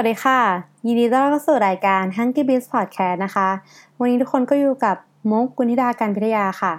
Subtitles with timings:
[0.00, 0.40] สวัสดีค่ะ
[0.86, 3.48] ยินดีต้อนรับเข้าสู่รายการ Hungry Beast Podcast นะคะ
[3.98, 4.96] วันนี้ทุกคนก็อยู่กับ
[5.30, 6.74] มกกุณิดาการพิทยาค่ะ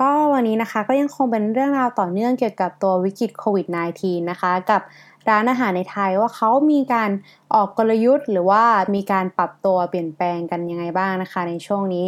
[0.00, 3.66] ก็วันนี้นะคะก็ยังคงเป็นเรื่องราวต่อเนื่องเกี่ยวกับตัววิกฤตโควิด
[3.98, 4.80] -19 นะคะ กับ
[5.28, 7.10] ร้านอาหารในไทยว่าเขามีการ
[7.54, 8.62] ออกกลยุทธ์ หรือว่า
[8.94, 12.04] มีการปรับตัวเปลี่ยนแปลงกันยังไงบ้างนะคะ ในช่วงนี้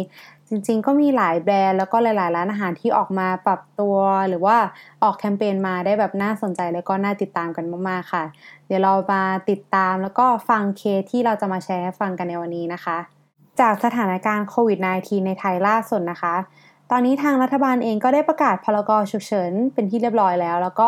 [0.53, 3.97] จริงๆ ก็มีหลายแบรนด์แล้วก็หลายๆ ร้านอาหารที่ออกมาปรับตัว
[4.29, 4.57] หรือว่า
[5.03, 8.23] ออกแคมเปญมาได้แบบน่าสนใจแล้วก็น่าติดตามกันมากๆค่ะ
[8.67, 12.97] เดี๋ยวเรามาติดตามแล้วก็ฟังเคสที่เราจะมาแชร์ให้ฟังกันในวันนี้นะคะ
[13.59, 16.35] จากสถานการณ์โควิด -19 ในไทยล่าสุดนะคะ
[16.91, 20.87] ตอนนี้ทางรัฐบาลเองก็ได้ประกาศพรกฉุกเฉินเป็นที่เรียบร้อยแล้ว แล้วก็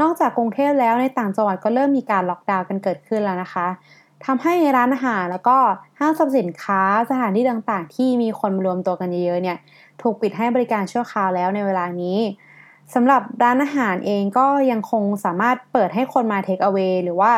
[0.00, 3.66] นอกจากกรุงเทพแล้วในต่างจังหวัดก็เริ่มมีการล็อกดาวน์กันเกิดขึ้นแล้วนะคะ
[4.26, 5.58] ทำให้ร้านอาหารแล้วก็
[5.98, 9.58] ห้างสรรพสินค้าสถานที่ต่างๆ ที่มีคนมารวมตัวกันเยอะๆเนี่ย
[10.02, 12.18] ถูกปิดให้บริการชั่วคราวแล้วในเวลานี้
[12.94, 17.32] สำหรับร้านอาหารเองก็ยังคงสามารถเปิดให้คนมาเทคเอา a y หรือว่า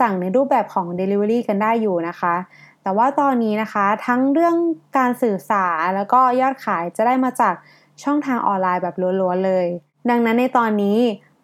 [0.00, 2.34] สั่งในรูปแบบของ Delivery กันได้อยู่นะคะ
[2.82, 4.56] แต่ว่าตอนนี้นะคะทั้งเรื่อง
[4.98, 7.54] การสื่อสารแล้วก็ยอดขายจะได้มาจาก
[8.02, 9.66] ช่องทางออนไลน์แบบล้วนๆเลย
[10.10, 10.98] ดังนั้นในตอนนี้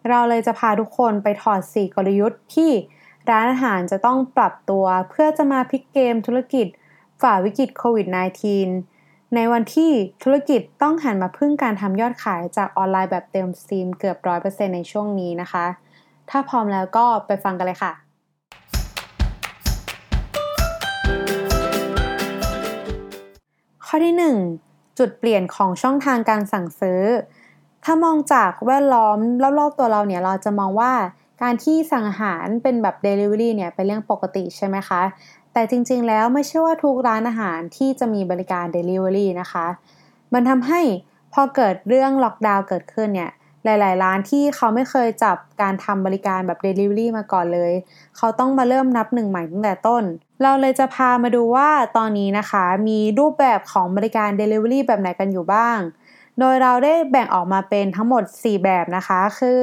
[0.09, 2.71] เราเลยจะพาทุกคนไปถอด4กลยุทธ์ที่
[3.31, 6.67] ร้านอาหารจะต้องปรับตัวเพื่อจะมาพลิกเกมธุรกิจ
[7.21, 8.07] ฝ่าวิกฤตโควิด
[8.71, 9.91] -19 ในวันที่
[10.23, 15.65] ธุรกิจต้องหันมาพึ่งการทำยอดขายจากออนไลน์แบบเต็มสตรีมเกือบร้อยเปอร์เซ็นในช่วงนี้นะคะ
[16.29, 17.93] ถ้าพร้อมแล้วก็ไปฟังกันเลยค่ะ
[23.85, 24.15] ข้อที่
[24.61, 27.01] 1 จุดเปลี่ยนของช่องทางการสั่งซื้อ
[27.83, 29.17] ถ้ามองจากแวดล้อม
[29.59, 30.93] รอบๆตัวเราเนี่ยเราจะมองว่า
[31.41, 35.01] การที่สั่งอาหารเป็นแบบ Delivery เนี่ยเป็นเรื่องปกติใช่ไหมคะ
[35.53, 39.67] แต่จริงๆแล้วไม่ใช่ว่าทุกร้านอาหารที่จะมีบริการ Delivery นะคะ
[40.33, 40.81] มันทำให้
[41.33, 43.31] พอเกิดเรื่องล็อกดาวน์เกิดขึ้นเนี่ย
[43.65, 47.71] หลาย ๆ ร้านที่เขาไม่เคยจับการทำบริการแบบ Delivery มาก่อนเลย
[48.17, 50.03] เขาต้องมาเริ่มนับหนึ่งใหม่ตั้งแต่ต้น
[50.41, 55.79] เราเลยจะพามาดูว่าตอนนี้นะคะ มีรูปแบบของบริการ Delivery แบบไหนกันอยู่บ้าง
[56.39, 59.61] โดยเราได้แบ่งออกมาเป็นทั้งหมด 4 แบบนะคะ คือ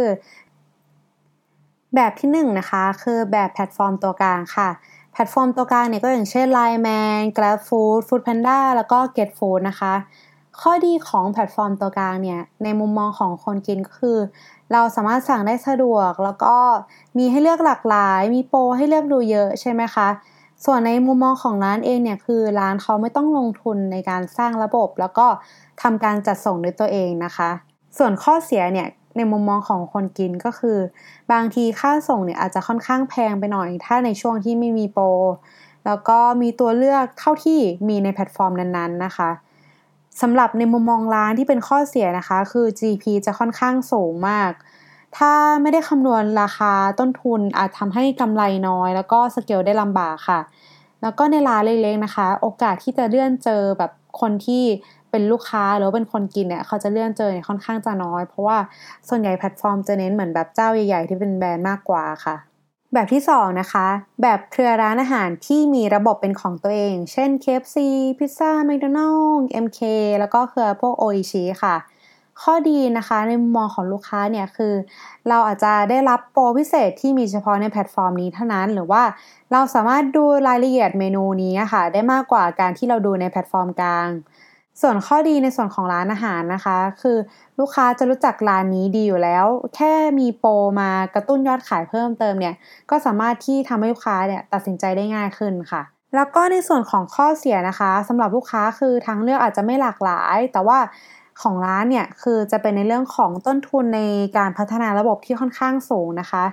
[1.94, 4.68] แบบที่1นนะคะ คือแบบแพลตฟอร์มตัวกลางค่ะ
[5.12, 9.94] แพลตฟอร์มตัวกลางเนี่ยก็อย่างเช่น Line Man Grab Food Foodpanda แล้วก็ Get Food นะคะ
[10.60, 14.18] ข้อดีของแพลตฟอร์มตัวกลางเนี่ย ในมุมมองของคนกินก็คือ
[14.72, 16.56] เราสามารถสั่งได้สะดวก แล้วก็
[17.18, 20.08] มีให้เลือกหลากหลาย มีโปรให้เลือกดูเยอะใช่ไหมคะ
[20.64, 25.26] ส่วนในมุมมองของร้านเองเนี่ยคือร้านเขาไม่ต้องลงทุนในการสร้างระบบ แล้วก็
[25.82, 27.50] ทำการจัดส่งด้วยตัวเองนะคะ
[27.98, 30.78] ส่วนข้อเสียเนี่ย ในมุมมองของคนกินก็คือ
[31.32, 35.06] บางทีค่าส่งเนี่ยอาจจะค่อนข้างแพงไปหน่อย ถ้าในช่วงที่ไม่มีโปร
[35.86, 39.30] แล้วก็มีตัวเลือกเท่าที่มีในแพลตฟอร์มนั้นๆนะคะ
[40.22, 44.52] สำหรับในมุมมองร้านที่เป็นข้อเสียนะคะ คือ GP จะค่อนข้างสูงมาก
[45.16, 45.32] ถ้า
[45.62, 50.40] ไม่ได้คำนวณราคาต้นทุนอาจทำให้กำไรน้อย แล้วก็สเกลได้ลำบากค่ะ
[51.02, 54.64] แล้วก็ในร้านเล็กๆนะคะ โอกาสที่จะเลื่อนเจอแบบคนที่
[55.14, 58.58] เป็นลูกค้าหรือเป็นคนกินเนี่ยเขาจะเลื่อนเจอเนี่ยค่อนข้างจะน้อย เพราะว่า
[59.08, 62.36] ส่วนใหญ่แพลตฟอร์มจะเน้นเหมือนแบบเจ้าใหญ่ๆที่เป็นแบรนด์มากกว่าค่ะ
[62.94, 63.86] แบบที่2นะคะ
[64.22, 67.76] แบบเครือร้านอาหารที่มีระบบเป็นของตัวเอง เช่น KFC
[68.18, 69.80] พิซซ่าแมคโดนัลด์ MK
[70.18, 71.76] แล้วก็เครือพวกโออิชิค่ะ
[72.42, 74.74] ข้อดีนะคะในมุมมองของลูกค้าเนี่ยคือ
[75.28, 79.02] เราอาจจะได้รับโปรพิเศษที่มีเฉพาะในแพลตฟอร์มนี้เท่านั้น หรือว่า
[79.52, 84.08] เราสามารถดูรายละเอียดเมนูนี้ค่ะ ได้มากกว่าการที่เราดูในแพลตฟอร์มกลาง
[84.82, 87.16] ส่วนข้อดีในส่วนของร้านอาหารนะคะ คือ
[87.58, 89.46] ลูกค้าจะรู้จักร้านนี้ดีอยู่แล้ว
[89.76, 92.54] แค่มีโปรมากระตุ้นยอดขายเพิ่มเติมเนี่ย
[92.90, 95.82] ก็สามารถที่ทำให้ลูกค้าเนี่ยตัดสินใจได้ง่ายขึ้นค่ะ
[96.14, 100.78] แล้วก็ในส่วนของข้อเสียนะคะสำหรับลูกค้าคือทางเลือกอาจจะไม่หลากหลาย แต่ว่า
[101.42, 104.00] ของร้านเนี่ยคือจะเป็นในเรื่องของต้นทุนใน
[104.38, 106.44] การพัฒนาระบบที่ค่อนข้างสูงนะคะ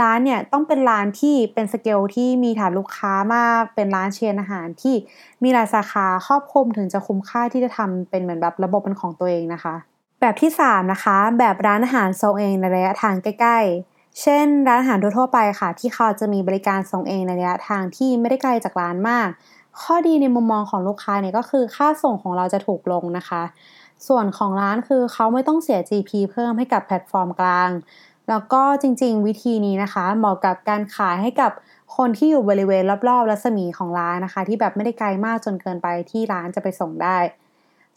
[0.00, 4.94] ร้านเนี่ยต้องเป็นร้านที่เป็นสเกลที่มีฐานลูกค้ามาก เป็นร้านเชนอาหารที่
[5.42, 9.74] มีหลายสาขาครอบคลุมถึงจะคุ้มค่าที่จะทำเป็นเหมือนแบบระบบเป็นของตัวเองนะคะ
[10.20, 13.58] แบบที่ 3 นะคะ แบบร้านอาหารส่งเองในระยะทางใกล้
[13.88, 19.28] ๆ เช่น ร้านอาหารทั่วไปค่ะ ที่เขาจะมีบริการส่งเองในระยะทางที่ไม่ได้ไกลจากร้านมาก
[19.80, 23.42] ข้อดีในมุมมองของลูกค้าเนี่ยก็คือค่าส่งของเราจะถูกลงนะคะ
[24.08, 27.70] ส่วนของร้านคือเขาไม่ต้องเสีย GP เพิ่มให้กับแพลตฟอร์มกลาง
[28.28, 31.52] แล้วก็จริงๆ วิธีนี้นะคะ เหมาะกับการขายให้กับ
[31.96, 37.18] คนที่อยู่บริเวณรอบๆ รัศมีของร้านนะคะ ที่แบบไม่ได้ไกลมากจนเกินไปที่ร้านจะไปส่งได้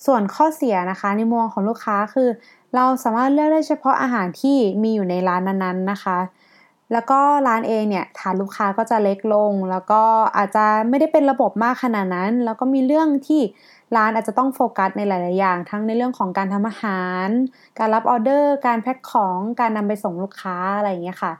[0.05, 2.29] ส่วนข้อเสียนะคะในมุมของลูกค้าคือ
[2.75, 6.17] เราสามารถเลือกได้เฉพาะอาหารที่มีอยู่ในร้านนั้นๆนะคะ
[6.93, 10.01] แล้วก็ร้านเองเนี่ยฐานลูกค้าก็จะเล็กลง แล้วก็
[10.37, 13.41] อาจจะไม่ได้เป็นระบบมากขนาดนั้น แล้วก็มีเรื่องที่
[13.95, 17.27] ร้านอาจจะต้องโฟกัสในหลาย ๆ อย่าง ทั้งในเรื่องของการทำอาหาร
[17.79, 21.33] การรับออเดอร์ การแพ็คของ การนำไปส่งลูกค้าอะไรอย่างเงี้ยค่ะ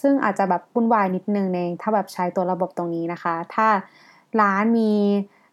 [0.00, 3.68] ซึ่งอาจจะแบบวุ่นวายนิดนึงในถ้าแบบใช้ตัวระบบตรงนี้นะคะ ถ้า
[4.40, 4.92] ร้านมี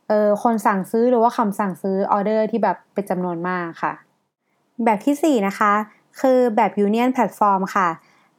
[0.07, 3.93] เออคนสั่งซื้อหรือว่าคำสั่งซื้อออเดอร์ที่แบบเป็นจำนวนมากค่ะ
[4.85, 5.73] แบบที่ 4 นะคะ
[6.21, 7.89] คือแบบ Union Platform ค่ะ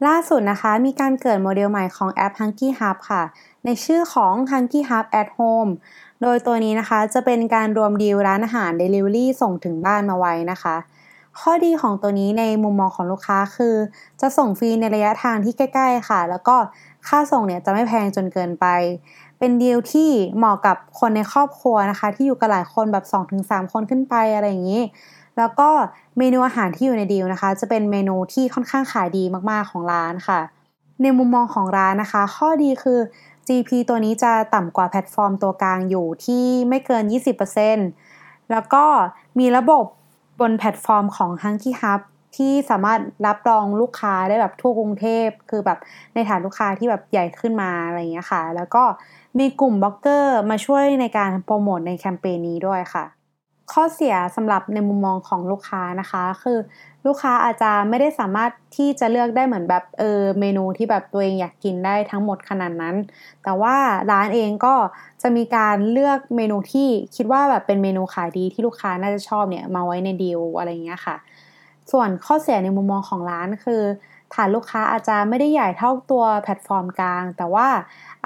[0.07, 3.23] ล่าสุดนะคะ มีการเกิดโมเดลใหม่ของแอป Hunky Hub ค่ะ
[3.65, 5.71] ในชื่อของ Hunky Hub at Home
[6.23, 10.77] โดยตัวนี้นะคะจะเป็นการรวมดีลร้านอาหาร Delivery ส่งถึงบ้านมาไว้นะคะ
[11.41, 13.75] ข้อดีของตัวนี้ในมุมมองของลูกค้าคือ
[14.21, 16.57] จะส่งฟรีในระยะทางที่ใกล้ ๆ ค่ะ แล้วก็
[17.09, 18.67] ค่าส่งเนี่ยจะไม่แพงจนเกินไป
[19.39, 24.83] เป็นดีลที่เหมาะกับคนในครอบครัวนะคะ ที่อยู่กันหลายคนแบบ 2-3 คนขึ้นไปอะไรอย่างนี้
[25.39, 25.69] แล้วก็
[26.19, 30.41] เมนูอาหารที่อยู่ในดีลนะคะ จะเป็นเมนูที่ค่อนข้างขายดีมากๆของร้านค่ะ
[31.03, 32.99] ในมุมมองของร้านนะคะ ข้อดีคือ
[33.51, 37.05] GP ตัวนี้จะต่ำกว่าแพลตฟอร์มตัวกลางอยู่ที่ไม่เกิน
[37.77, 38.85] 20%แล้วก็
[39.39, 39.85] มีระบบ
[40.41, 42.01] บนแพลตฟอร์มของ h u n k y Hub
[42.37, 45.79] ที่สามารถรับรองลูกค้าได้แบบทั่วกรุงเทพ คือแบบ
[46.15, 48.85] ในฐานลูกค้าที่แบบใหญ่ขึ้นมาอะไรอย่างเงี้ยค่ะ แล้วก็
[49.39, 53.05] มีกลุ่มบล็อกเกอร์มาช่วยในการโปรโมทในแคมเปญนี้ด้วยค่ะ
[53.73, 56.59] ข้อเสียสำหรับในมุมมองของลูกค้านะคะ คือ
[57.07, 62.97] ลูกค้าอาจจะไม่ได้สามารถที่จะเลือกได้เหมือนแบบเออเมนูที่แบบตัวเองอยากกินได้ทั้งหมดขนาดนั้น
[63.45, 63.77] แต่ว่า
[64.11, 64.75] ร้านเองก็
[65.23, 71.17] จะมีการเลือกเมนูที่คิดว่าแบบเป็นเมนูขายดีที่ลูกค้าน่าจะชอบเนี่ยมาไว้ในดีลอะไรเงี้ยค่ะ
[71.93, 73.83] ส่วนข้อเสียในมุมมองของร้านคือ
[74.35, 77.69] ฐานลูกค้าอาจจะไม่ได้ใหญ่เท่าตัวแพลตฟอร์มกลาง แต่ว่า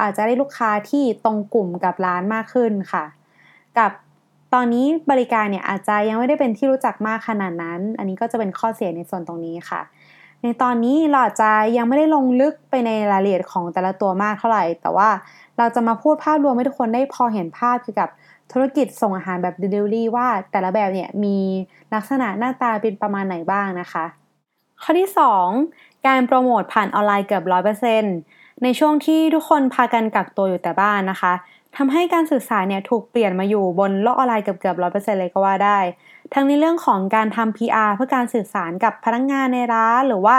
[0.00, 3.04] อาจจะได้ลูกค้าที่ตรงกลุ่มกับร้านมากขึ้นค่ะ
[3.78, 3.92] กับ
[4.54, 9.80] ตอนนี้บริการเนี่ยอาจจะยังไม่ได้เป็นที่รู้จักมากขนาดนั้น อันนี้ก็จะเป็นข้อเสียในส่วนตรงนี้ค่ะ
[10.42, 15.08] ในตอนนี้เราอาจจะยังไม่ได้ลงลึกไปในรายละเอียดของแต่ละตัวมากเท่าไหร่ แต่ว่า
[15.58, 18.10] เราจะมาพูดภาพรวมให้ทุกคนได้พอเห็นภาพเกี่ยวกับ
[18.52, 21.38] ธุรกิจส่งอาหารแบบ Delivery ว่าแต่ละแบบเนี่ยมี
[21.94, 24.04] ลักษณะหน้าตาเป็นประมาณไหนบ้างนะคะ
[24.82, 25.10] ข้อที่
[25.56, 28.16] 2 การโปรโมทผ่านออนไลน์เกือบร้อยเปอร์เซ็นต์
[28.62, 31.32] ในช่วงที่ทุกคนพากันกักตัวอยู่แต่บ้านนะคะ
[31.76, 35.78] ทำให้การสื่อสารเนี่ยถูกเปลี่ยนมาอยู่บนโลกออนไลน์เกือบๆร้อยเปอร์เซ็นต์เลยก็ว่าได้
[36.34, 40.36] ทั้งในเรื่องของการทำ PR เพื่อการสื่อสารกับพนักงงานในร้านหรือว่า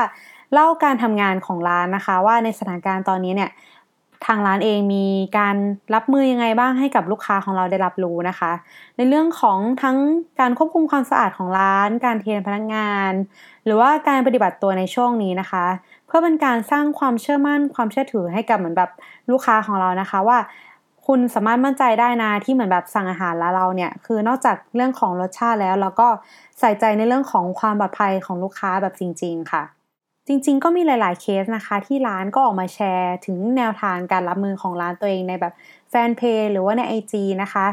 [0.54, 3.52] เล่าการทำงานของร้านนะคะ ว่าในสถานการณ์ตอนนี้เนี่ย
[4.26, 5.06] ทางร้านเองมี
[5.38, 5.56] การ
[5.94, 8.52] รับมือยังไงบ้างให้กับลูกค้าของเราได้รับรู้นะคะ
[8.98, 9.98] ในเรื่องของทั้ง
[10.40, 13.12] การควบคุมความสะอาดของร้าน การเทรนพนักงาน
[13.66, 15.66] หรือว่าการปฏิบัติตัวในช่วงนี้นะคะ
[16.08, 18.90] เพื่อเป็นการสร้างความเชื่อมั่นความเชื่อถือให้กับเหมือนแบบ
[19.32, 20.38] ลูกค้าของเรานะคะว่า
[21.08, 26.08] คุณสามารถมั่นใจได้นะที่เหมือนแบบสั่งอาหารแล้วเราเนี่ย คือนอกจากเรื่องของรสชาติแล้วเราก็
[26.60, 29.64] ใส่ใจในเรื่องของความปลอดภัยของลูกค้าแบบจริง ๆ ค่ะ
[30.28, 35.54] จริง ๆ ก็มีหลาย ๆเคสนะคะ ที่ร้านก็ออกมาแชร์ถึงแนวทางการรับมือของร้านตัวเองในแบบ
[35.90, 37.66] แฟนเพจหรือว่าใน IG นะคะ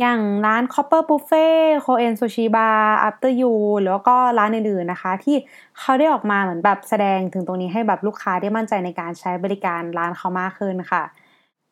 [0.00, 5.36] อย่างร้าน Copper Buffet โคเอนซูชิบาร์ After You หรือว่าก็ร้านอื่นๆนะคะ ที่
[5.78, 11.02] เขาได้ออกมาเหมือนแบบแสดงถึงตรงนี้ให้แบบลูกค้าได้มั่นใจในการใช้บริการร้านเขามากขึ้นค่ะ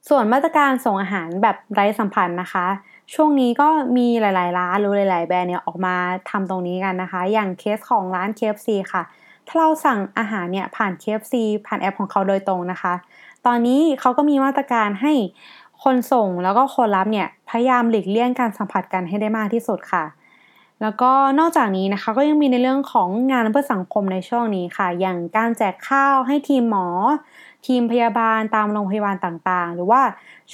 [0.08, 2.66] ส่วนมาตรการส่งอาหารแบบไร้สัมพันธ์นะคะ
[3.14, 5.96] ช่วงนี้ก็มีหลาย ๆ ร้านหรือหลาย ๆ แบรนด์เนี่ยออกมา
[6.30, 9.02] ทำตรงนี้กันนะคะ อย่างเคสของร้าน KFC ค่ะ
[9.46, 11.34] ถ้าเราสั่งอาหารเนี่ยผ่าน KFC
[11.66, 12.94] ผ่านแอปของเขาโดยตรงนะคะ
[13.46, 15.12] ตอนนี้เขาก็มีมาตรการให้
[15.84, 20.04] คนส่งแล้วก็คนรับเนี่ยพยายามหลีกเลี่ยงการสัมผัสกันให้ได้มากที่สุดค่ะ
[20.82, 26.86] แล้วก็นอกจากนี้นะคะก็ยังมีในเรื่องของงานเพื่อสังคมในช่วงนี้ค่ะ อย่างการแจกข้าวให้ทีมหมอ
[27.66, 30.00] ทีมพยาบาลตามโรงพยาบาลต่างๆ หรือว่า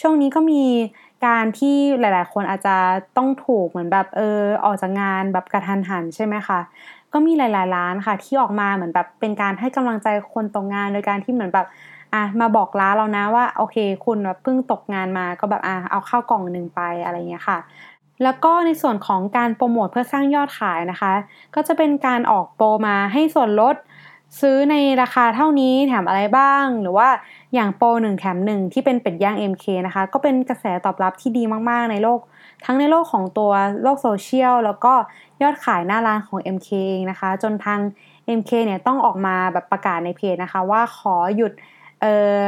[0.01, 0.65] ช่วงนี้ก็มี
[1.27, 2.77] การที่หลาย ๆ คนอาจจะ
[3.17, 6.61] ต้องถูกเหมือนแบบเออออกจากงานแบบกระทันหันใช่ไหมคะ
[7.13, 11.67] ก็มีหลาย ๆ ร้านค่ะ ที่ออกมาเหมือนแบบเป็นการให้กำลังใจคนตกงานโดยการที่เหมือนแบบ
[12.15, 17.59] อะมาบอกร้านเรานะว่าโอเค คุณแบบเพิ่งตกงานมาก็แบบอะเอาข้าวกล่องหนึ่งไปอะไรเงี้ยค่ะ
[18.23, 21.13] แล้วก็ในส่วนของการโปรโมทเพื่อสร้างยอดขายนะคะ
[21.55, 23.75] ก็จะเป็นการออกโปรมาให้ส่วนลด
[24.41, 27.09] ซื้อในราคาเท่านี้แถมอะไรบ้าง หรือว่า
[27.55, 32.21] อย่างโปรหนึ่งแถมหนึ่งที่เป็นเป็ดย่าง MK นะคะ ก็เป็นกระแสตอบรับที่ดีมากๆ ในโลก
[32.65, 34.93] ทั้งในโลกของตัวโลกโซเชียล แล้วก็
[35.43, 37.81] ยอดขายหน้าร้านของ MK เองนะคะ จนทาง
[38.39, 41.53] MK เนี่ยต้องออกมาแบบประกาศในเพจนะคะ ว่าขอหยุด
[42.01, 42.39] เออ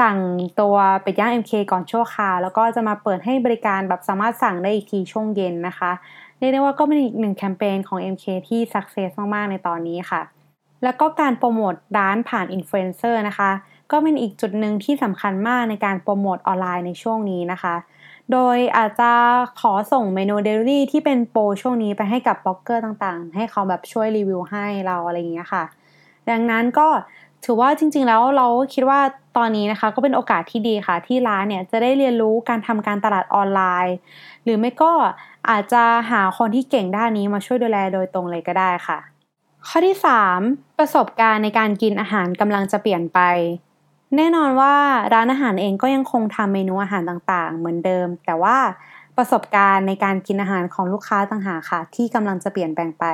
[0.00, 0.18] สั่ง
[0.60, 5.92] ตัวเป็ดย่าง MK ก่อนชั่วคราวแล้วก็จะมาเปิดให้บริการแบบสามารถสั่งได้อีกทีช่วงเย็นนะคะ
[6.38, 10.39] เรียกได้ว่าก็เป็นอีกหนึ่งแคมเปญของ MK ที่ success มากๆในตอนนี้ค่ะ
[10.84, 13.50] แล้วก็การโปรโมทร้านผ่านอินฟลูเอนเซอร์นะคะ
[13.90, 17.74] ก็เป็นอีกจุดหนึ่งที่สำคัญมากในการโปรโมทออนไลน์ในช่วงนี้นะคะ
[18.32, 19.10] โดยอาจจะ
[19.60, 25.64] ขอส่งเมนูเดลิเวอรี่ที่เป็นโปรช่วงนี้ไปให้กับบล็อกเกอร์ต่างๆ ให้เขาแบบช่วยรีวิวให้เราอะไรอย่างเงี้ยค่ะ
[26.30, 26.88] ดังนั้นก็
[27.44, 29.00] ถือว่าจริงๆแล้วเราคิดว่า
[29.36, 33.96] ตอนนี้นะคะก็เป็นโอกาสที่ดีค่ะ ที่ร้านเนี่ยจะได้เรียนรู้การทำการตลาดออนไลน์
[34.44, 34.92] หรือไม่ก็
[35.50, 39.19] อาจจะหาคนที่เก่งด้านนี้มาช่วยดูแลโดยตรงเลยก็ได้ค่ะ
[39.68, 39.96] ข้อที่
[40.38, 43.20] 3 ประสบการณ์ในการกินอาหารกำลังจะเปลี่ยนไป
[44.16, 44.74] แน่นอนว่า
[45.14, 48.58] ร้านอาหารเองก็ยังคงทำเมนูอาหารต่างๆ เหมือนเดิม แต่ว่า
[49.16, 53.04] ประสบการณ์ในการกินอาหารของลูกค้าต่างหากค่ะ ที่กำลังจะเปลี่ยนแปลงไป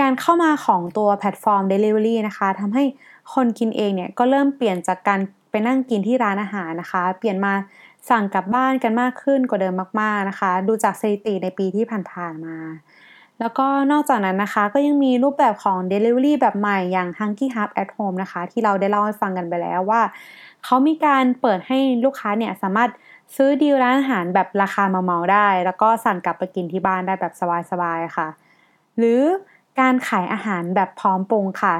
[0.00, 2.84] การเข้ามาของตัวแพลตฟอร์ม Delivery นะคะทำให้
[3.34, 7.52] คนกินเองเนี่ยก็เริ่มเปลี่ยนจากการไปนั่งกินที่ร้านอาหารนะคะ เปลี่ยนมา
[8.10, 12.56] สั่งกลับบ้านกันมากขึ้นกว่าเดิมมาก ๆนะคะ ดูจากสถิติในปีที่ผ่านๆมา
[13.40, 20.02] แล้วก็นอกจากนั้นนะคะก็ยังมีรูปแบบของ Delivery แบบใหม่อย่าง Hunky Hub at Home นะคะ ที่เราได้เล่าให้ฟังกันไปแล้วว่า
[20.64, 22.90] เขามีการเปิดให้ลูกค้าเนี่ยสามารถ
[23.36, 27.32] ซื้อดีลร้านอาหารแบบราคาเมาๆได้ แล้วก็สั่งกลับไปกินที่บ้านได้แบบ
[27.70, 28.28] สบายๆค่ะ
[28.98, 29.22] หรือ
[29.80, 31.74] การขายอาหารแบบพร้อมปรุงค่ะ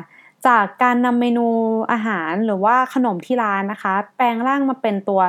[0.46, 1.46] จากการนำเมนู
[1.92, 5.20] อาหารหรือว่าขนมที่ร้านนะคะ แปลงร่างมาเป็นตัว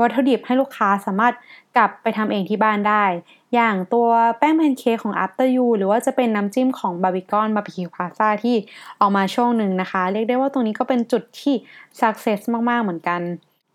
[0.00, 1.34] วัตถุดิบให้ลูกค้าสามารถ
[1.76, 3.04] กลับไปทำเองที่บ้านได้
[3.54, 8.56] อย่างตัวแป้งแพนเค้กของ After You หรือว่าจะเป็นน้ำจิ้มของบาร์บีคอนบาร์บีคิวพลาซ่าที่
[9.00, 11.54] ออกมาช่วงหนึ่งนะคะ เรียกได้ว่าตรงนี้ก็เป็นจุดที่
[12.00, 13.20] success มาก ๆ เหมือนกัน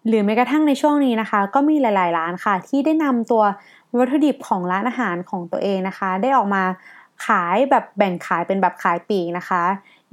[0.07, 3.43] หรือแม้กระทั่งในช่วงนี้นะคะ ก็มีหลาย ๆ ร้านค่ะ ที่ได้นำตัว
[3.97, 6.63] วัตถุดิบของร้านอาหารของตัวเองนะคะ ได้ออกมา
[7.25, 9.63] ขายแบบแบ่งขายเป็นแบบขายปีกนะคะ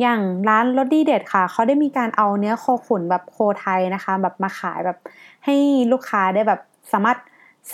[0.00, 4.99] อย่างร้านรสดีเด็ดค่ะ เขาได้มีการเอาเนื้อโคขุนแบบโคไทยนะคะ แบบมาขายแบบ
[5.44, 5.54] ให้
[5.92, 6.61] ลูกค้าได้แบบ
[6.92, 7.18] สามารถ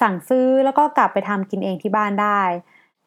[0.01, 2.41] สั่งซื้อแล้วก็กลับไปทำกินเองที่บ้านได้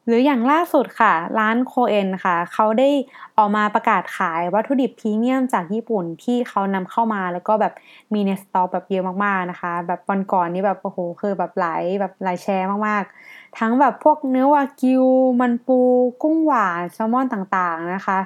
[0.07, 2.89] หรืออย่างล่าสุดค่ะ ร้านโคเอนค่ะ เขาได้
[3.37, 7.73] ออกมาประกาศขายวัตถุดิบพรีเมียมจากญี่ปุ่นที่เขานำเข้ามาแล้วก็แบบ
[8.13, 15.03] มีในสต็อกแบบเยอะมากๆนะคะ แบบวันก่อนนี้แบบโอ้โหคือแบบหลายแบบหลายแชร์มากๆ ทั้งแบบพวกเนื้อวากิว
[15.41, 15.79] มันปู
[16.21, 18.19] กุ้งหวานแซลมอนต่างๆนะคะ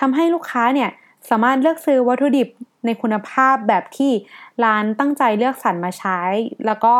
[0.00, 0.90] ทำให้ลูกค้าเนี่ย
[1.30, 2.48] สามารถเลือกซื้อวัตถุดิบ
[2.86, 4.12] ในคุณภาพแบบที่
[4.64, 6.20] ร้านตั้งใจเลือกสรรมาใช้
[6.66, 6.94] แล้วก็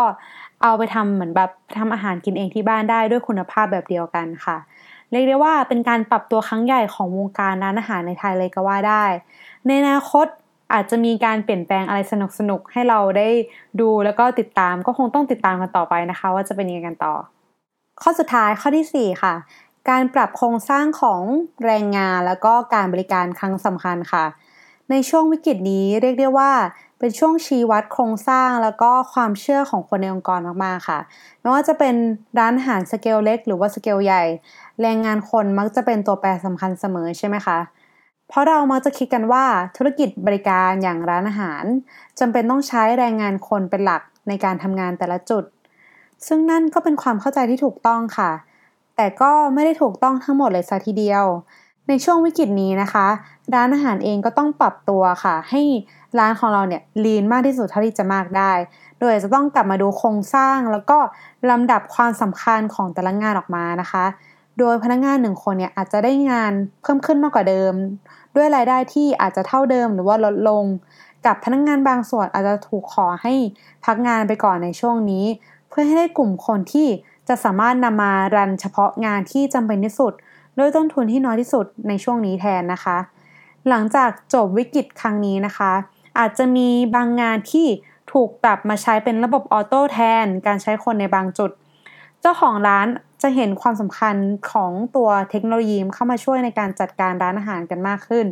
[0.63, 4.57] เอาไปทำเหมือนแบบทำอาหารกินเองที่บ้านได้ด้วยคุณภาพแบบเดียวกันค่ะ
[5.11, 9.05] เรียกได้ว่าเป็นการปรับตัวครั้งใหญ่ของวงการร้านอาหารในไทยเลยก็ว่าได้
[9.67, 10.27] ในอนาคต
[10.73, 12.01] อาจจะมีการเปลี่ยนแปลงอะไร
[12.39, 13.29] สนุกๆให้เราได้
[13.81, 17.15] ดูแล้วก็ติดตามก็คงต้องติดตามกันต่อไปนะคะ ว่าจะเป็นยังไงกันต่อ
[18.03, 19.35] ข้อสุดท้ายข้อที่ 4 ค่ะ
[19.91, 21.23] การปรับโครงสร้างของ
[21.65, 24.25] แรงงานแล้วก็การบริการครั้งสำคัญค่ะ
[24.91, 26.51] ในช่วงวิกฤตนี้เรียกได้ว่า
[27.01, 30.99] เป็นช่วงชี้วัดโครงสร้างแล้วก็ความเชื่อของคนในองค์กรมากๆค่ะ
[31.41, 31.95] ไม่ว่าจะเป็น
[32.39, 34.23] ร้านอาหารสเกลเล็ก หรือว่าสเกลใหญ่
[34.83, 37.59] แรงงานคนมักจะเป็นตัวแปรสำคัญเสมอใช่ไหมคะ
[38.29, 39.45] เพราะเรามักจะคิดกันว่า
[39.77, 41.65] ธุรกิจบริการอย่างร้านอาหาร
[42.19, 45.45] จำเป็นต้องใช้แรงงานคนเป็นหลักในการทำงานแต่ละจุด
[46.27, 48.31] ซึ่งนั่นก็เป็นความเข้าใจที่ถูกต้องค่ะ
[48.97, 51.25] แต่ก็ไม่ได้ถูกต้องทั้งหมดเลยซะทีเดียว
[51.89, 53.07] ในช่วงวิกฤตนี้นะคะ
[53.55, 55.63] ร้านอาหารเองก็ต้องปรับตัวค่ะ ให้
[56.19, 58.53] ร้านของเราเนี่ยลีนมากที่สุดเท่าที่จะมากได้
[59.01, 60.99] โดยจะต้องกลับมาดูโครงสร้างแล้วก็
[61.51, 64.05] ลำดับความสำคัญของแต่ละงานออกมานะคะ
[64.59, 67.73] โดยพนักงานหนึ่งคนเนี่ยอาจจะได้งานเพิ่มขึ้นมากกว่าเดิม
[68.37, 70.65] ด้วยรายได้ที่อาจจะเท่าเดิมหรือว่าลดลง
[71.27, 73.35] กับพนักงานบางส่วนอาจจะถูกขอให้
[73.85, 75.25] พักงานไปก่อนในช่วงนี้
[75.69, 76.89] เพื่อให้ได้กลุ่มคนที่
[77.29, 80.13] จะสามารถนำมารันเฉพาะงานที่จำเป็นที่สุด
[80.61, 82.99] ด้วยต้นทุนที่น้อยที่สุดในช่วงนี้แทนนะคะ
[83.69, 85.73] หลังจากจบวิกฤตครั้งนี้นะคะ
[86.19, 87.67] อาจจะมีบางงานที่
[88.13, 91.51] ถูกปรับมาใช้เป็นระบบออโต้แทน การใช้คนในบางจุด
[92.21, 92.87] เจ้าของร้าน
[93.23, 94.17] จะเห็นความสำคัญ
[94.51, 98.27] ของตัวเทคโนโลยีเข้ามาช่วยในการจัดการร้านอาหารกันมากขึ้น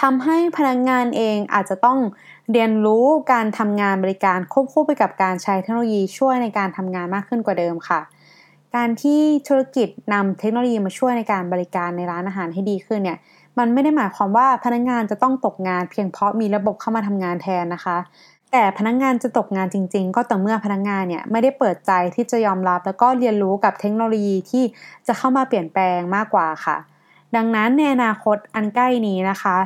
[0.00, 1.98] ทำให้พนักงงานเองอาจจะต้อง
[2.52, 8.00] เรียนรู้การทำงานบริการควบคู่ไปกับการใช้เทคโนโลยีช่วยในการทำงานมากขึ้นกว่าเดิมค่ะ
[8.76, 13.18] การที่ธุรกิจนำเทคโนโลยีมาช่วยในการบริการในร้านอาหารให้ดีขึ้นเนี่ย
[13.58, 17.96] มันไม่ได้หมายความว่าพนักงงานจะต้องตกงานเพียงเพราะมีระบบเข้ามาทำงานแทนนะคะ
[18.52, 24.64] แต่พนักงงานจะตกงานจริง ๆ ก็ต่อเมื่อพนักงงานเนี่ยไม่ได้เปิดใจที่จะยอมรับ แล้วก็เรียนรู้กับเทคโนโลยีที่
[25.06, 26.76] จะเข้ามาเปลี่ยนแปลงมากกว่าค่ะ
[27.36, 29.56] ดังนั้นในอนาคตอันใกล้นี้นะคะ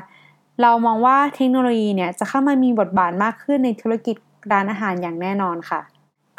[0.63, 4.17] เรามองว่าเทคโนโลยีเนี่ยจะเข้ามามีบทบาทมากขึ้นในธุรกิจ
[4.53, 5.81] ร้านอาหารอย่างแน่นอนค่ะ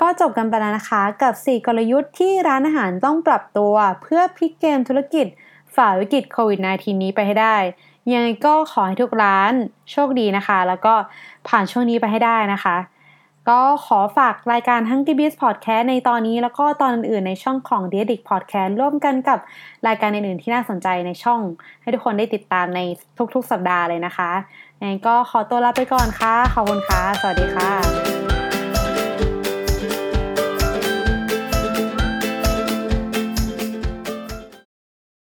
[0.02, 5.28] ก็จบกันไปแล้วนะคะกับ 4 กลยุทธ์ที่ร้านอาหารต้องปรับตัว เพื่อพลิกเกมธุรกิจ
[5.76, 7.56] ฝ่าวิกฤตโควิด -19 นี้ไปให้ได้
[8.12, 9.54] ยังไงก็ขอให้ทุกร้าน
[9.92, 10.94] โชคดีนะคะ แล้วก็
[11.48, 12.78] ผ่านช่วงนี้ไปให้ได้นะคะ
[13.50, 19.40] ก็ขอฝากรายการทั้ง d b s Podcast ในตอนนี้แล้วก็ตอนอื่นๆในช่องของ d i c Podcast ร่วมกันกับ
[19.88, 21.40] รายการอื่นๆที่น่าสนใจในช่อง
[21.82, 22.80] ให้ทุกคนได้ติดตามใน
[23.34, 24.32] ทุกๆ สัปดาห์เลยนะคะ
[24.80, 28.25] ยังไงก็ขอตัวลาไปก่อนค่ะ ขอบคุณค่ะ สวัสดีค่ะ